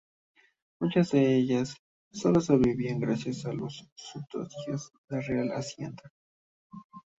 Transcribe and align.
Muchas 0.79 1.11
de 1.11 1.35
ellas 1.37 1.75
sólo 2.11 2.41
sobrevivían 2.41 2.99
gracias 2.99 3.45
a 3.45 3.53
los 3.53 3.87
subsidios 3.93 4.91
de 5.07 5.15
la 5.15 5.21
Real 5.21 5.49
Hacienda. 5.51 6.11